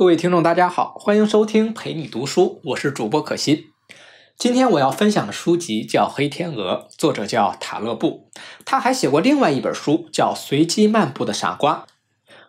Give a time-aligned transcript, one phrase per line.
[0.00, 3.66] 各位听众，大家好，欢迎收听陪你读书，我是主播可心。
[4.38, 8.30] 今天我要分享的书籍叫《黑天鹅》，作者叫塔勒布。
[8.64, 11.84] 他还写过另外一本书，叫《随机漫步的傻瓜》。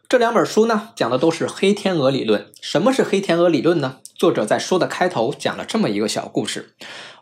[0.07, 2.47] 这两本书呢，讲的都是黑天鹅理论。
[2.61, 3.97] 什么是黑天鹅理论呢？
[4.15, 6.73] 作者在书的开头讲了这么一个小故事：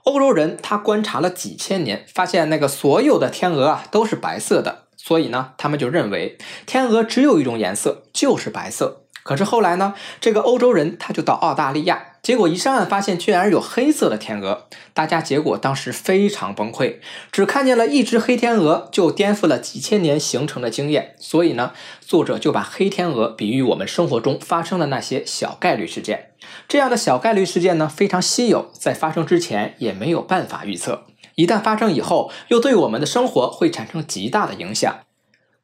[0.04, 6.38] 欧洲人他观察了几千年，发现那个所有的天鹅啊都是白色的，所以呢，他们就认为
[6.68, 9.08] 天鹅只有一种颜色，就是白色。
[9.30, 14.66] 可是后来呢，这个欧洲人他就到澳大利亚，结果一上岸发现居然有黑色的天鹅，
[14.96, 16.96] 大家结果当时非常崩溃，
[17.32, 21.14] 只看见了一只黑天鹅就颠覆了几千年形成的经验。
[21.20, 26.32] 所以呢，作者就把黑天鹅比喻我们生活中发生的那些小概率事件。
[26.68, 31.04] 这样的小概率事件呢，非常稀有，在发生之前也没有办法预测，
[31.36, 35.02] 一旦发生以后，又对我们的生活会产生极大的影响。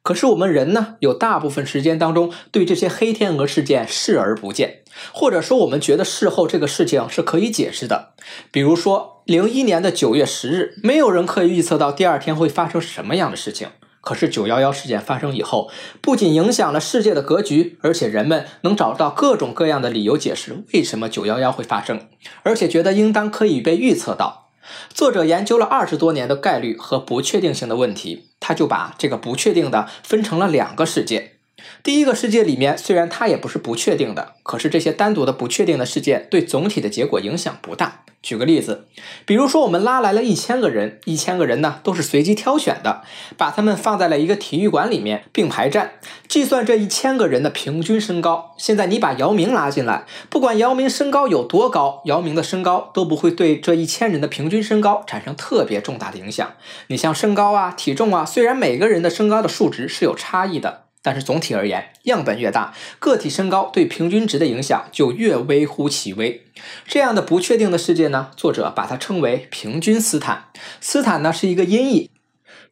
[0.06, 8.10] 可是我们人呢，有大部分时间当中对这些黑天鹅事件视而不见，或者说我们觉得事后这个事情是可以解释的。
[8.52, 13.66] 比如说，零一年的九月十日，没有人可以预测到第二天会发生什么样的事情。
[14.00, 15.68] 可是九幺幺事件发生以后，
[16.00, 22.06] 不仅影响了世界的格局，而且人们能找到各种各样的理由解释为什么九幺幺会发生，
[22.44, 24.45] 而且觉得应当可以被预测到。
[24.92, 31.35] 作者研究了二十多年的概率和不确定性的问题，他就把这个不确定的分成了两个世界。
[31.82, 38.02] 第一个世界里面，虽然它也不是不确定的，可是这些单独的不确定的事件对总体的结果影响不大。
[38.22, 38.88] 举个例子，
[39.24, 43.02] 比如说我们拉来了一千个人，一千个人呢都是随机挑选的，
[43.36, 45.92] 把他们放在了一个体育馆里面并排站，
[46.26, 48.56] 计算这一千个人的平均身高。
[48.58, 56.54] 现在你把姚明拉进来，不管姚明身高有多高，姚明的身高都不会对这一千人的平均身高产生特别重大的影响。
[56.88, 60.85] 你像身高啊、体重啊，虽然每个人的身高的数值是有差异的。
[61.06, 66.42] 但是总体而言，样本越大，个体身高对平均值的影响就越微乎其微。
[66.84, 70.46] 这样的不确定的世界呢，作者把它称为平均斯坦。
[70.80, 72.10] 斯坦呢是一个音译。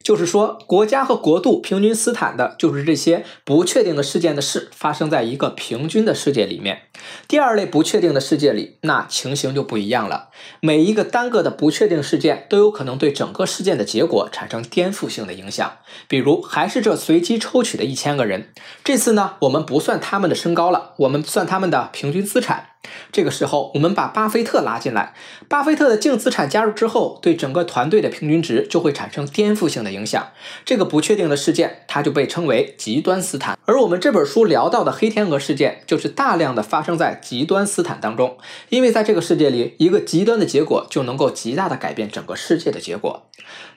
[0.04, 6.82] 就是说，国家和国度平均斯坦的，就是这些不确定的事件的事发生在一个平均的世界里面。
[7.26, 10.28] 第二类不确定的世界里，那情形就不一样了。
[10.60, 15.78] 每一个单个的不确定事件都有可能对整个事件的结果产生颠覆性的影响。
[16.06, 18.52] 比如，还是这随机抽取的一千个人，
[18.84, 22.73] 这次呢，我们不算他们的身高了，我们算他们的平均资产。
[23.12, 25.14] 这个时候，我们把巴菲特拉进来，
[25.48, 30.28] 巴菲特的净资产加入之后，对整个团队的平均值就会产生颠覆性的影响。
[30.64, 33.58] 这个不确定的事件，它就被称为极端斯坦。
[33.66, 38.36] 而我们这本书聊到的黑天鹅事件，就是大量的发生在极端斯坦当中。
[38.68, 43.26] 因为在这个世界里，一个极端的结果就能够极大的改变整个世界的结果。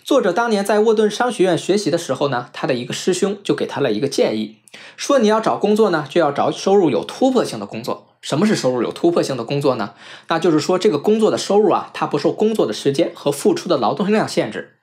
[0.03, 4.57] 作者当年在沃顿商学院学习的时候呢，他的一个师兄就给他了一个建议，
[4.95, 8.07] 说你要找工作呢，就要找收入有突破性的工作。
[8.27, 9.91] 什么是收入有突破性的工作呢？
[10.27, 14.73] 那就是说，这个工作的收入啊，它不受工作的时间和付出的劳动量限制。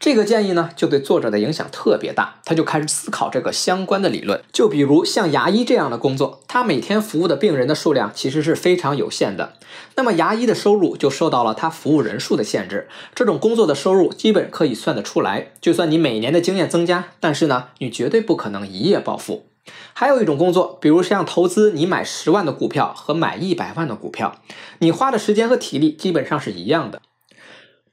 [0.00, 2.36] 这个建议呢，就对作者的影响特别大。
[2.46, 4.42] 他就开始思考这个相关的理论。
[4.50, 9.52] 就比如像牙医这样的工作，他每天服务的病人的数量其实是非常有限的。
[9.96, 12.88] 那么牙医的收入就受到了他服务人数的限制。
[13.14, 15.52] 这种工作的收入基本可以算得出来。
[15.60, 19.44] 就算你每年的经验增加，但是呢，你绝对不可能一夜暴富。
[19.92, 24.36] 还有一种工作，比如像投资，你买十万的股票和买一百万的股票，
[24.80, 27.00] 你花的时间和体力基本上是一样的。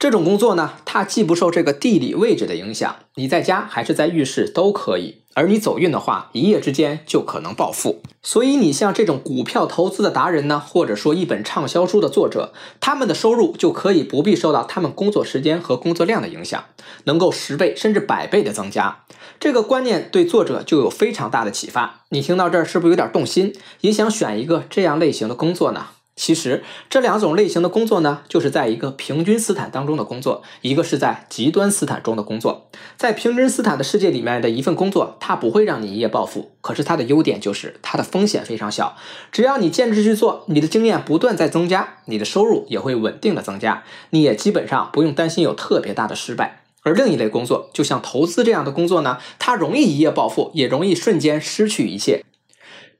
[0.02, 5.22] 这种工作呢，它既不受这个地理位置的影响，你在家还是在浴室都可以。
[5.36, 8.02] 而你走运的话，一夜之间就可能暴富。
[8.24, 16.64] 所以你像这种股票投资的达人呢，或者说一本畅销书的作者，他们的收入就可以不必受到他们工作时间和工作量的影响，
[17.04, 19.04] 能够十倍甚至百倍的增加。
[19.40, 22.02] 这个观念对作者就有非常大的启发。
[22.10, 25.90] 你听到这儿是不是有点动心，也想选一个这样类型的工作呢？
[26.16, 32.70] 其实这两种类型的工作呢，就是在一个平均斯坦当中的工作，一个是在极端斯坦中的工作。
[32.98, 38.96] 在平均斯坦的世界里面的一份工作，它不会让你一夜暴富，可是它的优点就是它的风险非常小。
[39.32, 46.64] 只要你坚持去做，你的经验不断在增加，你的收入也会稳定的增加，你也基本上不用担心有特别大的失败。
[46.84, 52.24] 而另一类工作，就像投资这样的工作呢，它容易一夜暴富，也容易瞬间失去一切。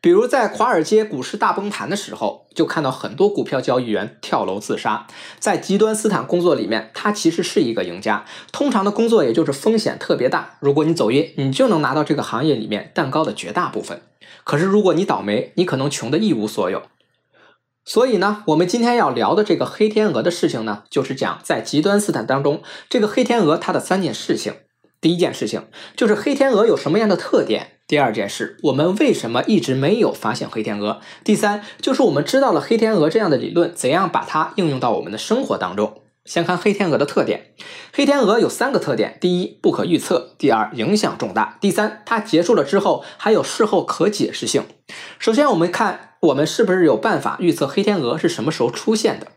[0.02, 5.06] 比如在华尔街股市大崩盘的时候，就看到很多股票交易员跳楼自杀。
[5.38, 8.26] 在极端斯坦工作里面，他其实是一个赢家。
[8.52, 14.02] 通常的工作也就是风险特别大，如果你走运，你就能拿到这个行业里面蛋糕的绝大部分。
[14.44, 16.82] 可是如果你倒霉，你可能穷得一无所有。
[17.86, 24.56] 所以呢，我们今天要聊的这个黑天鹅的事情呢，就是讲在极端斯坦当中，这个黑天鹅它的三件事情。
[25.02, 25.66] 第一件事情
[25.98, 27.72] 就是黑天鹅有什么样的特点。
[27.88, 31.02] 第二件事，我们为什么一直没有发现黑天鹅？
[31.26, 36.04] 第三，就是我们知道了黑天鹅这样的理论，怎样把它应用到我们的生活当中？
[36.24, 37.54] 先看黑天鹅的特点，
[37.92, 44.64] 黑天鹅有三个特点：第一，不可预测；第二，影响重大；第三，它结束了之后还有事后可解释性。
[45.18, 49.28] 首先，我们看我们是不是有办法预测黑天鹅是什么时候出现的？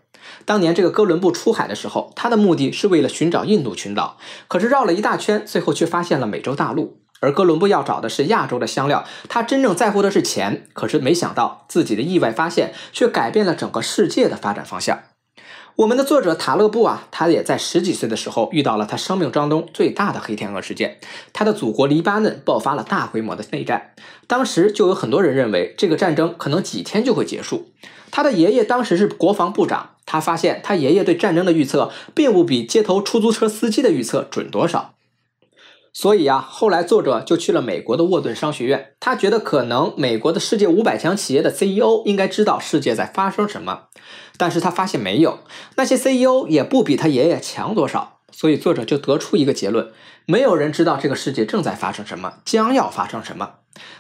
[0.45, 6.99] 当年这个哥伦布出海的时候，他的目的是为了寻找印度群岛，可是绕了一大圈，最后却发现了美洲大陆。
[7.21, 10.67] 而哥伦布要找的是亚洲的香料，他真正在乎的是钱。
[10.75, 15.01] 可是没想到自己的意外发现，却改变了整个世界的发展方向。
[15.77, 20.99] 我们的作者塔勒布啊，他也在十几岁的时候遇到了他生命当中最大的黑天鹅事件。
[21.33, 23.95] 他的祖国黎巴嫩爆发了大规模的内战，
[24.29, 27.73] 当时就有很多人认为这个战争可能几天就会结束。
[28.13, 34.95] 他的爷爷当时是国防部长，他发现他爷爷对战争的预测并不比街头出租车司机的预测准多少。
[35.97, 38.95] 所以啊，后来作者就去了美国的沃顿商学院。
[38.99, 43.83] 他觉得可能美国的世界五百强企业的 CEO 应该知道世界在发生什么，
[44.37, 45.39] 但是他发现没有，
[45.77, 48.19] 那些 CEO 也不比他爷爷强多少。
[48.33, 49.93] 所以作者就得出一个结论：
[50.27, 53.53] 没有人知道这个世界正在发生什么，将要发生什么。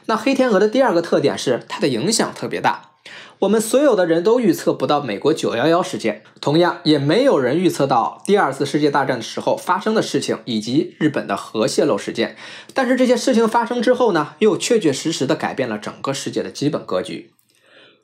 [0.06, 2.93] 那黑天鹅的第二个特点是它的影响特别大。
[3.40, 12.36] 我们所有的人都预测不到美国九幺幺事件，同样也没有人预测到第二次世界大战的时候发生的事情，以及日本的核泄漏事件。
[12.72, 17.32] 但是这些事情发生之后呢，又确确实实的改变了整个世界的基本格局。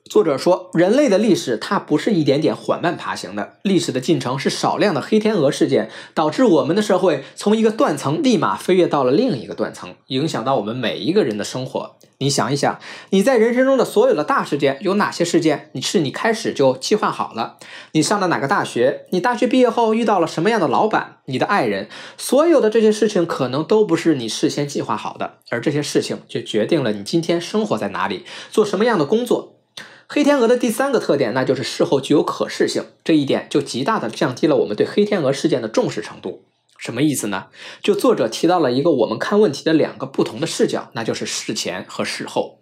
[0.05, 11.95] 作者说，人类的历史它不是一点点缓慢爬行的，历史的进程是少量的黑天鹅事件导致我们的社会从一个断层立马飞跃到了另一个断层，影响到我们每一个人的生活。
[12.17, 12.77] 你想一想，
[13.11, 15.69] 你在人生中的所有的大事件有哪些事件？
[15.71, 17.57] 你是你开始就计划好了？
[17.93, 19.05] 你上了哪个大学？
[19.11, 21.19] 你大学毕业后遇到了什么样的老板？
[21.25, 21.87] 你的爱人？
[22.17, 29.60] 所有的这些事情可能都不是你事先计划好的，而这些事情就决定了你今天生活在哪里，做什么样的工作。
[30.13, 36.43] 黑天鹅的第三个特点，那就是事后具有可视性，这一点就极大的降低了我们对黑天鹅事件的重视程度。
[36.77, 37.45] 什么意思呢？
[37.81, 42.59] 就作者提到了一个我们看问题的两个不同的视角，那就是事前和事后。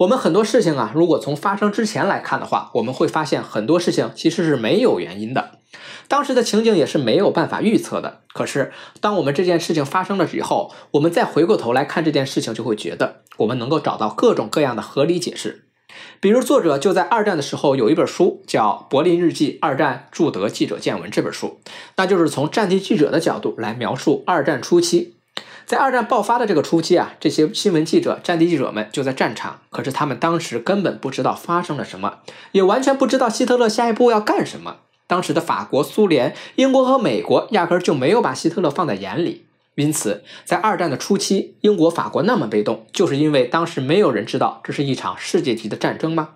[0.00, 5.60] 我们很多事情啊，如果从发生之前来看的话，我们会发现很多事情其实是没有原因的，
[6.08, 8.18] 当时的情景也是没有办法预测的。
[8.34, 15.68] 可是当我们这件事情发生了以后，我们再回过头来看这件事情，就会觉得我们能够找到各种各样的合理解释。
[16.20, 21.10] 比如，作者就在二战的时候有一本书叫《柏林日记：二战驻德记者见闻》。
[21.12, 21.60] 这本书，
[21.96, 25.14] 那就是从战地记者的角度来描述二战初期。
[25.64, 32.18] 在二战爆发的这个初期啊，这些新闻记者、战地记者们就在战场，可是他们当时根本不知道发生了什么，
[32.50, 34.76] 也完全不知道希特勒下一步要干什么。
[35.06, 39.46] 当时的法国、苏联、英国和美国压根就没有把希特勒放在眼里。
[39.74, 46.30] 因此，在二战的初期，英国、法国那么被动，就是因为当时没有人知道这是一场世界级的战争吗？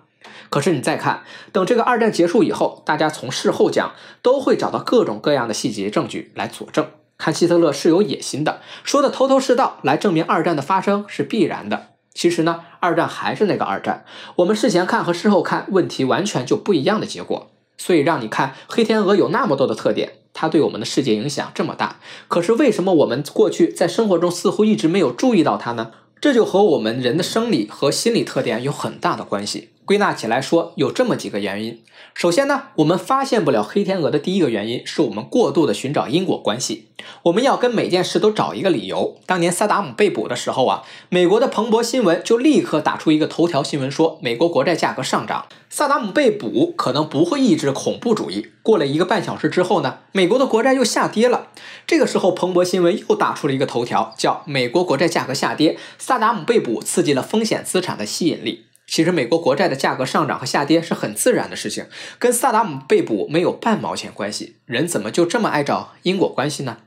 [0.49, 6.87] 可是你再看，等这个二战结束以后，大家从事后讲，都会找到各种各样的细节证据来佐证，
[7.17, 11.89] 看希特勒是有野心的，说的头头是道，来证明二战的发生是必然的。
[12.13, 14.03] 其实呢，二战还是那个二战，
[14.37, 17.51] 我们事前看和事后看，问题完全就不一样的结果。
[17.77, 20.13] 所以让你看黑天鹅有那么多的特点。
[20.39, 25.89] 它对我们的世界影响这么大，可是为什么我们过去在生活中似乎一直没有注意到它呢？
[26.21, 29.69] 这就和我们人的生理和心理特点有很大的关系。
[29.87, 31.81] 归纳起来说，有这么几个原因。
[32.13, 36.89] 首先呢，我们发现不了黑天鹅的第一个原因，是我们过度的寻找因果关系。
[37.23, 39.15] 我们要跟每件事都找一个理由。
[39.25, 48.47] 当年萨达姆被捕的时候啊，美国的彭博新闻就立刻打出一个头条新闻，说美国国债价格上涨，萨达姆被捕可能不会抑制恐怖主义。
[48.61, 51.47] 过了一个半小时之后呢，美国的国债又下跌了。
[51.85, 58.65] 这个时候，彭博新闻又打出了一个头条，叫美国国债价格下跌，萨达姆被捕刺激了风险资产的吸引力。
[58.87, 61.85] 其实，美国国债的价格上涨和下跌是很自然的事情，
[62.17, 64.55] 跟萨达姆被捕没有半毛钱关系。
[64.65, 66.77] 人怎么就这么爱找因果关系呢？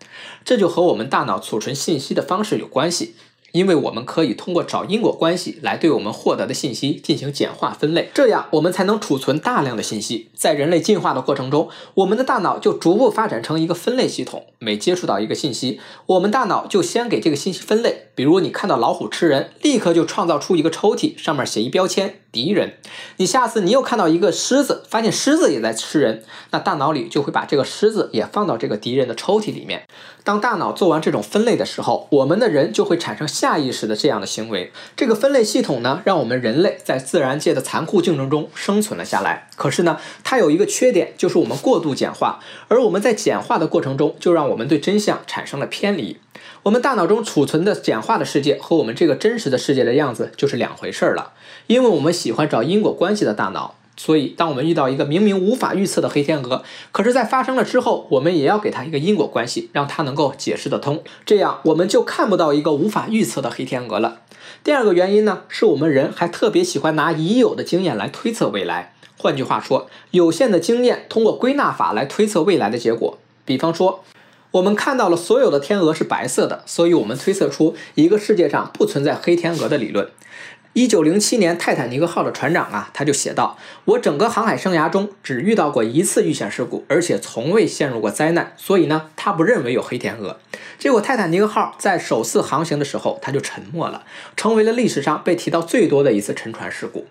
[0.44, 3.14] 这就和我们大脑储存信息的方式有关系。
[3.52, 10.30] 因为我们可以通过找因果关系来对我们获得的信息进行简化分类，这样我们才能储存大量的信息。
[10.36, 14.46] 在人类进化的过程中，我们的大脑就逐步发展成一个分类系统。
[14.60, 18.09] 每接触到一个信息，我们大脑就先给这个信息分类。
[18.20, 22.74] 比如你看到老虎吃人，立刻就创造出一个抽屉，上面写一标签“敌人”。
[23.16, 29.84] 你下次你又看到一个狮子，发现狮子也在吃人，那大脑里就会把这个狮子也放到这个敌人的抽屉里面。
[30.22, 34.70] 当大脑做完这种分类的时候，我们的人就会产生下意识的这样的行为。
[34.94, 39.48] 这个分类系统呢，让我们人类在自然界的残酷竞争中生存了下来。
[39.56, 46.18] 可是呢，它有一个缺点，就是我们过度简化，而我们在简化的过程中，就让我们对真相产生了偏离。
[46.64, 51.32] 我们大脑中储存的简化的世界和我们这个真实的世界的样子就是两回事儿了。
[51.68, 56.62] 因为我们喜欢找因果关系的大脑，所以当我们遇到一个明明无法预测的黑天鹅，
[56.92, 61.02] 可是，在发生了之后，我们也要给它一个因果关系，让它能够解释得通。
[61.24, 64.20] 这样，我们就看不到一个无法预测的黑天鹅了。
[64.62, 68.92] 第二个原因呢，是我们人还特别喜欢拿已有的经验来推测未来。
[69.16, 73.16] 换句话说，有限的经验通过归纳法来推测未来的结果。
[73.46, 74.04] 比方说，
[74.52, 80.08] 我们看到了所有的天鹅是白色的，所以我们推测出一个世界上不存在黑天鹅的理论。
[80.72, 90.38] 一九零七年，泰坦尼克号的船长啊，他就写道：“我整个航海生涯中只遇到过一次遇险事故，而且从未陷入过灾难，所以呢，他不认为有黑天鹅。”
[90.78, 94.04] 结果，泰坦尼克号在首次航行的时候，他就沉没了，
[94.36, 97.06] 成为了历史上被提到最多的一次沉船事故。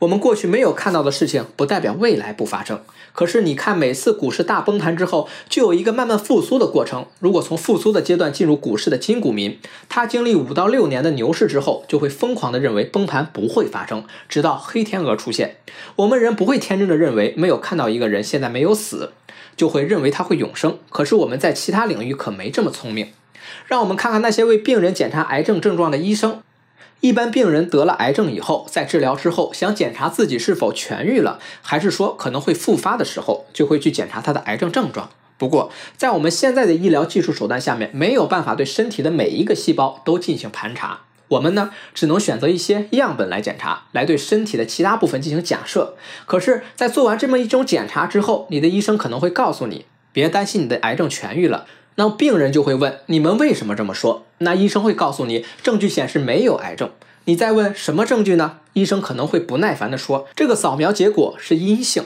[0.00, 2.80] 我们过去没有看到的事情，不代表未来不发生。
[3.12, 7.06] 可是你看，每次股市大崩盘之后，就有一个慢慢复苏的过程。
[7.18, 9.58] 如果从复苏的阶段进入股市的金股民，
[9.88, 15.56] 他经历五到六年的牛市之后，就会疯狂的认为崩盘不会发生，直到黑天鹅出现。
[15.96, 19.12] 我们人不会天真的认为没有看到一个人现在没有死，
[19.56, 20.78] 就会认为他会永生。
[20.90, 23.12] 可是我们在其他领域可没这么聪明。
[23.66, 26.42] 让我们看看那些为病人检查癌症症状的医生。
[27.06, 35.10] 一般病人得了癌症以后，在治疗之后想检查自己是否痊愈了，还是说可能会复发的时候，就会去检查他的癌症症状。
[35.38, 41.02] 不过，在我们现在的医疗技术手段下面，没有办法对身体的每一个细胞都进行盘查。
[41.28, 45.94] 我们呢，只能选择一些样本来检查，来对身体的其他部分进行假设。
[46.24, 51.66] 可是，在做完这么一种检查之后，你的医生可能会告诉你，别担心，你的癌症痊愈了。
[51.96, 54.24] 那病人就会问：你们为什么这么说？
[54.38, 56.90] 那医生会告诉你，证据显示没有癌症。
[57.24, 58.58] 你再问什么证据呢？
[58.74, 62.04] 医生可能会不耐烦地说：这个扫描结果是阴性。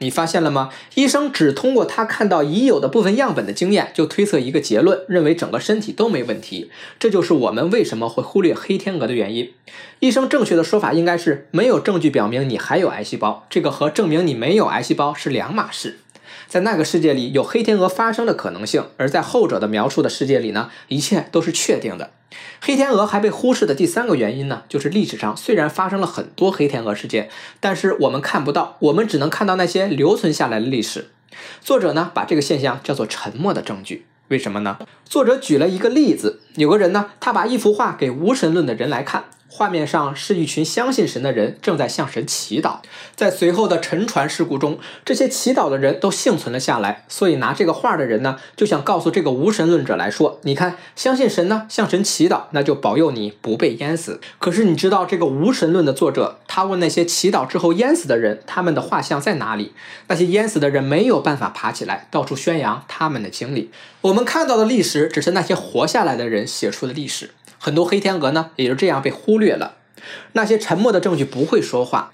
[0.00, 0.70] 你发现了吗？
[0.94, 6.70] 医生只通过他看到已有的部分样本的经验，就推测一个结论，认为整个身体都没问题。
[6.98, 9.52] 这就是我们为什么会忽略黑天鹅的原因。
[10.00, 15.98] 医生正确的说法应该是：没有证据表明你还有癌细胞，这个和证明你没有癌细胞是两码事。
[16.46, 22.10] 在那个世界里有黑天鹅发生的可能性，而在后者的描述的世界里呢，一切都是确定的。
[22.60, 27.30] 黑天鹅还被忽视的第三个原因呢，就是历史上虽然发生了很多黑天鹅事件，
[27.60, 31.10] 但是我们看不到，我们只能看到那些留存下来的历史。
[31.60, 34.06] 作者呢，把这个现象叫做沉默的证据。
[34.28, 34.78] 为什么呢？
[35.04, 39.24] 作者举了一个例子，有个人呢，他把一幅画给无神论的人来看。
[39.50, 42.76] 画面上是一群相信神的人正在向神祈祷，
[43.16, 47.04] 在随后的沉船事故中，这些祈祷的人都幸存了下来。
[47.08, 59.72] 所以拿这个画的人呢，就想告诉这个无神论者来说：“你看，相信神呢，向神祈祷，那就保佑你不被淹死。”可是你知道这个无神论的作者，他问那些祈祷之后淹死的人，他们的画像在哪里？
[60.08, 63.70] 那些淹死的人没有办法爬起来，到处宣扬他们的经历。
[64.02, 67.30] 我们看到的历史，只是那些活下来的人写出的历史。
[67.58, 69.74] 很多黑天鹅呢，也就这样被忽略了。
[70.32, 72.10] 那些沉默的证据不会说话。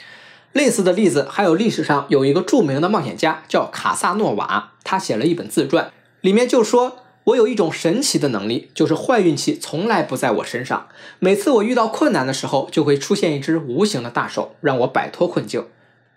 [0.53, 10.87] 类似的例子还有历史上有一个著名的冒险家叫卡萨诺瓦，他写了一本自传，里面就说：“我有一种神奇的能力，就是坏运气从来不在我身上。
[11.19, 15.67] 每次我遇到困难的时候，就会出现一只无形的大手，让我摆脱困境。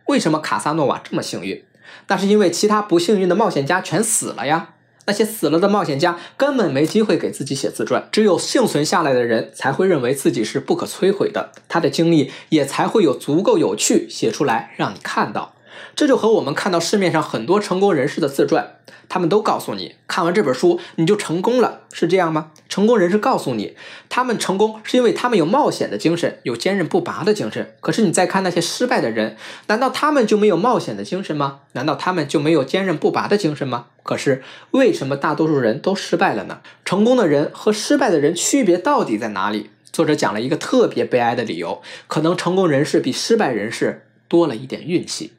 [0.06, 1.64] 为什么卡萨诺瓦这么幸运？
[2.08, 4.76] 那是因为其他不幸运的冒险家全死了呀。”
[5.08, 15.54] 那些死了的冒险家根本没机会给自己写自传，只有幸存下来的人才会认为自己是不可摧毁的，他的经历也才会有足够有趣写出来让你看到。
[15.96, 18.76] 这就和我们看到市面上很多成功人士的自传。
[19.10, 22.52] 他们都告诉你，看完这本书你就成功了，是这样吗？
[22.68, 23.78] 成功人士告诉你，
[24.10, 27.74] 他们成功是因为他们有冒险的精神，有坚韧不拔的精神。
[27.80, 31.62] 可是你再看那些失败的人，难道他们就没有冒险的精神吗？
[31.72, 33.86] 难道他们就没有坚韧不拔的精神吗？
[34.04, 36.60] 可是为什么大多数人都失败了呢？
[36.84, 39.70] 成功的人和失败的人区别到底在哪里？
[39.94, 45.32] 作者讲了一个特别悲哀的理由，可能成功人士比失败人士多了一点运气。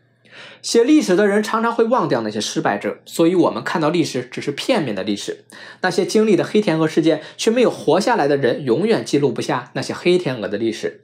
[0.62, 5.44] 写历史的人常常会忘掉那些失败者，所以我们看到历史只是片面的历史。
[5.80, 11.02] 那些经历的黑天鹅事件却没有活下来的人，永远记录不下那些黑天鹅的历史。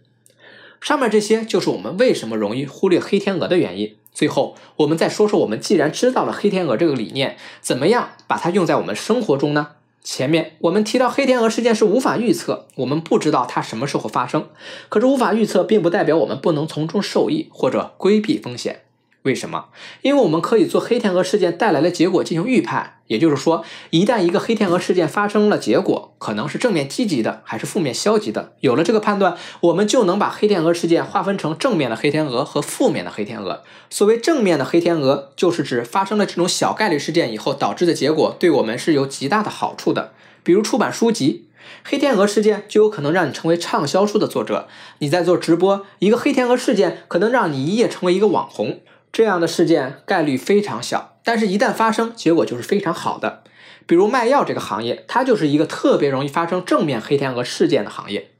[0.80, 3.96] 上面这些就是我们为什么容易忽略黑天鹅的原因。
[4.12, 9.68] 最后，我们再说说，我们既然知道了黑天鹅这个理念，怎么样把它用在我们生活中呢？
[10.04, 14.48] 前面我们提到黑天鹅事件是无法预测，我们不知道它什么时候发生。
[14.90, 18.82] 可是无法预测，并不代表我们不能从中受益或者规避风险。
[19.24, 19.68] 为什么？
[20.02, 28.52] 因为我们可以做黑天鹅事件带来的结果进行预判，也就是说，一旦一个黑天鹅事件发生了，结果可能是正面积极的，还是负面消极的。
[28.60, 33.62] 有了这个判断，我们就能把黑天鹅事件划分成正面的黑天鹅和负面的黑天鹅。
[33.88, 40.12] 所谓正面的黑天鹅，就是指发生了这种小概率事件以后导致的结果对我们是有极大的好处的。
[40.42, 41.48] 比如出版书籍，
[41.82, 44.66] 黑天鹅事件就有可能让你成为畅销书的作者；
[44.98, 48.80] 你在做直播，一个黑天鹅事件可能让你一夜成为一个网红。
[49.14, 53.44] 这样的事件概率非常小，但是一旦发生，结果就是非常好的。
[53.86, 58.32] 比如卖药这个行业，它就是一个特别容易发生正面黑天鹅事件的行业。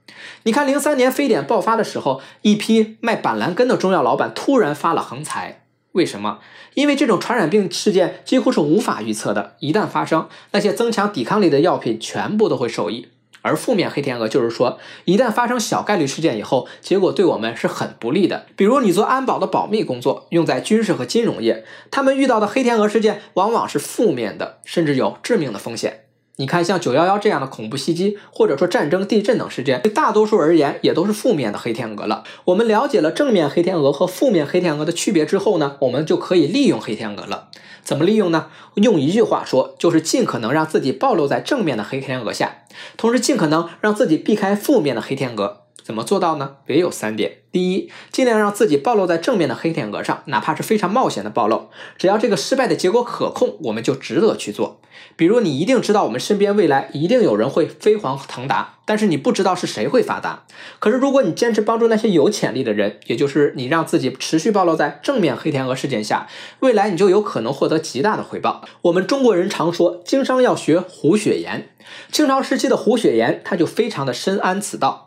[0.42, 5.64] 你看，零三年非典爆发的时候，一批卖板蓝根的中药老板突然发了横财。
[5.92, 6.40] 为什么？
[6.74, 13.06] 因为这种传染病事件几乎是无法预测的，一旦发生，那些增强抵抗力的药品全部都会受益。
[13.44, 18.46] 而负面黑天鹅就是说，一旦发生小概率事件以后，结果对我们是很不利的。
[18.56, 26.03] 比如你做安保的保密工作，用在军事和金融业，他们遇到的黑天鹅事件往往是负面的，甚至有致命的风险。
[26.36, 32.24] 你看，像九幺幺这样的恐怖袭击，或者说战争、地震等事件，对大多数而言也都是负面的黑天鹅了。
[32.46, 37.50] 我们了解了正面黑天鹅和负面黑天鹅的区别之后呢，我们就可以利用黑天鹅了。
[37.84, 38.48] 怎么利用呢？
[38.74, 42.64] 用一句话说，就是尽可能让自己暴露在正面的黑天鹅下，
[42.96, 45.63] 同时尽可能让自己避开负面的黑天鹅。
[45.84, 46.56] 怎么做到呢？
[46.66, 47.40] 也有三点。
[47.52, 54.80] 第一，尽量让自己暴露在正面的黑天鹅上，哪怕是非常冒险的暴露，只要这个失败的结果可控，我们就值得去做。
[55.14, 60.44] 比如，你一定知道我们身边未来一定有人会飞黄腾达，但是你不知道是谁会发达。
[60.80, 66.26] 可是，如果你坚持帮助那些有潜力的人，也就是你让自己持续暴露在正面黑天鹅事件下，
[66.60, 68.64] 未来你就有可能获得极大的回报。
[68.82, 71.68] 我们中国人常说，经商要学胡雪岩。
[72.10, 75.03] 清朝时期的胡雪岩，他就非常的深谙此道。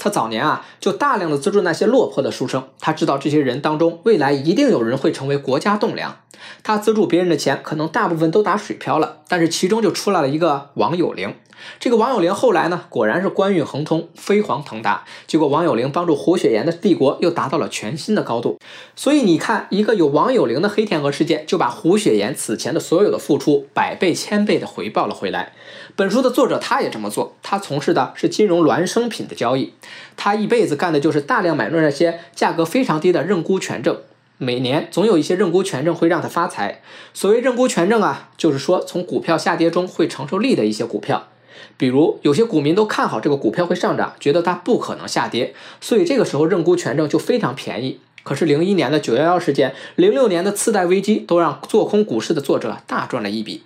[0.00, 2.66] 他早年啊，就大量的资助那些落魄的书生。
[2.80, 6.16] 他知道这些人当中，未来一定有人会成为国家栋梁。
[6.62, 11.34] 他资助别人的钱，可能大部分都打水漂了，但是其中就出来了一个王有龄。
[11.78, 15.04] 这个王有龄后来呢，果然是官运亨通，飞黄腾达。
[15.26, 18.58] 结果王有龄帮助胡雪岩的帝国又达到了全新的高度。
[18.94, 25.52] 所以你看，一个有王有龄的黑天鹅事件，就把胡雪岩此前的所有的付出，百倍千倍的回报了回来。
[25.96, 29.72] 本书的作者他也这么做，他从事的是金融孪生品的交易，
[30.16, 33.98] 他一辈子干的就是大量买入那些价格非常低的认沽权证。
[34.42, 36.80] 每年总有一些认沽权证会让他发财。
[37.12, 41.28] 所谓认沽权证啊，就是说从股票下跌中会承受利的一些股票。
[41.76, 48.00] 比如有些股民都看好这个股票会上涨，觉得它不可能下跌，所以这个时候认沽权证就非常便宜。
[48.22, 53.62] 可是零一年的九幺幺事件，零六年的次贷危机，都让做空股市的作者大赚了一笔。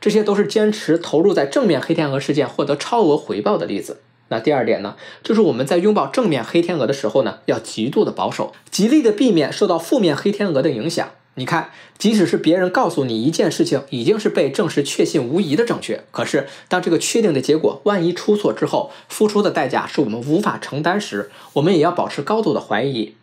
[0.00, 4.00] 这些都是坚持投入在正面黑天鹅事件获得超额回报的例子。
[4.28, 11.10] 那第二点呢，就是我们在拥抱正面黑天鹅的时候呢，要极度的保守，极力的避免受到负面黑天鹅的影响。
[11.36, 23.14] 你看，即使是别人告诉你一件事情已经是被证实确信无疑的正确，可是当这个确定的结果万一出错之后，付出的代价是我们无法承担时，我们也要保持高度的怀疑。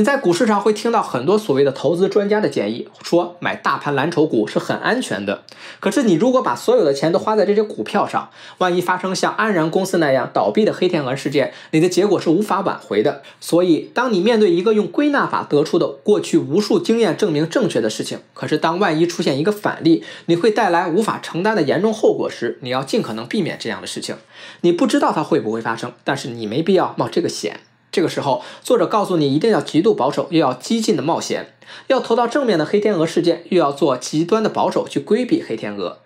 [0.00, 5.42] 你在股市上会听到很多所谓的投资专家的建议，说买大盘蓝筹股是很安全的。
[5.78, 13.20] 可是你如果把所有的钱都花在这些股票上，万一发生像安然公司那样倒闭的黑天鹅事件，你的结果是无法挽回的。
[13.42, 24.16] 所以，当你面对一个用归纳法得出的过去无数经验证明正确的事情，可是当万一出现一个反例，你会带来无法承担的严重后果时，你要尽可能避免这样的事情。
[24.62, 27.60] 你不知道它会不会发生，但是你没必要冒这个险。
[27.92, 31.54] 这个时候，作者告诉你一定要极度保守，又要激进的冒险，
[31.88, 35.98] 要投到正面的黑天鹅事件，又要做极端的保守去规避黑天鹅。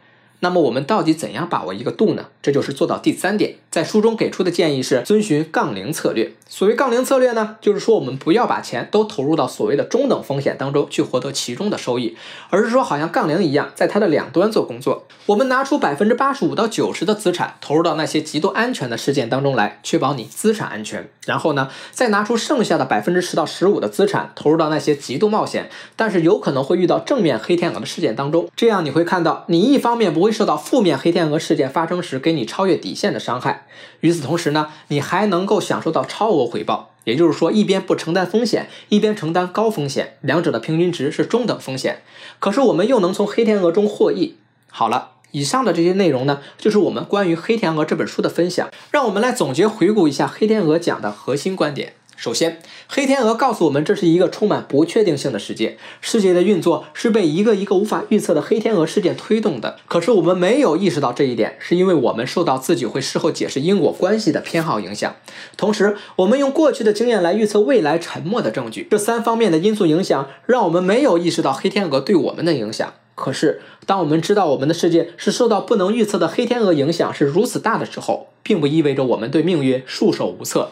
[0.45, 2.27] 那么我们到底怎样把握一个度呢？
[2.43, 6.33] 这就是做到第三点，在书中给出的建议是遵循杠铃策略。
[6.47, 12.15] 所谓杠铃策略呢，就是说我们不要把钱都投入到所谓的中等风险当中去获得其中的收益，
[12.51, 15.07] 而是说好像杠铃一样，在它的两端做工作。
[15.25, 21.09] 我们拿出百分之八十五到九十的资产投入到那些极度安全的事件当中来，确保你资产安全。
[21.25, 28.47] 然后呢，再拿出剩下的百分之十到十五的资产投入到那些极度冒险，但是有可能会遇到正面黑天鹅的事件当中。
[28.55, 30.34] 这样你会看到，你一方面不会。
[30.35, 33.67] 受到负面黑天鹅事件发生时给你超越底线的伤害，
[34.01, 36.91] 与此同时呢，你还能够享受到超额回报。
[37.05, 42.03] 也就是说，一边不承担风险，一边承担高风险，两者的平均值是中等风险。
[42.39, 44.37] 可是我们又能从黑天鹅中获益。
[44.71, 48.71] 好了，以上的这些内容呢，就是我们关于黑天鹅这本书的分享。
[48.91, 51.93] 让我们来总结回顾一下黑天鹅讲的核心观点。
[52.17, 55.77] 首先，黑天鹅告诉我们，这是一个充满不确定性的世界。
[56.01, 59.77] 世界的运作是被一个一个无法预测的黑天鹅事件推动的。
[59.89, 65.17] 可是我们没有意识到这一点，是因为我们受到自己会事后解释因果关系的偏好影响。
[65.57, 68.87] 同时，我们用过去的经验来预测未来沉默的证据。
[68.91, 72.95] 这三方面的因素影响，让我们没有意识到黑天鹅对我们的影响。
[73.17, 80.71] 可是，当我们知道我们的世界是受到不能预测的黑天鹅影响是如此大的时候，并不意味着我们对命运束手无策。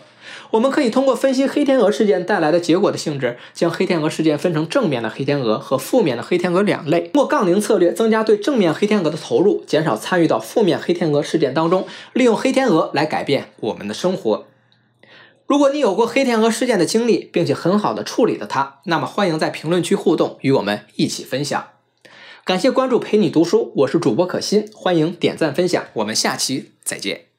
[0.51, 7.09] 我们可以通过分析黑天鹅事件带来的结果的性质，将黑天鹅事件分成正面的黑天鹅和负面的黑天鹅两类。
[7.09, 14.47] 通过杠铃策略，增加对正面黑天鹅的投入，减少参与到负面黑天鹅事件当中，利用黑天鹅来改变我们的生活。
[15.47, 21.69] 如果你有过黑天鹅事件的经历，并且很好的处理了它，那么欢迎在评论区互动，与我们一起分享。
[22.45, 27.32] 感谢关注陪你读书，我是主播可心，欢迎点赞分享，我们下期再见。